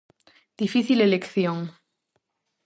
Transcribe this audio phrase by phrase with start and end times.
[0.61, 1.59] Difícil elección!